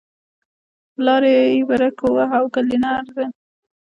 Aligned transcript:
لارۍ 1.05 1.51
برېک 1.67 1.97
وواهه 2.03 2.37
او 2.39 2.45
کلينر 2.55 3.03
زه. 3.15 3.23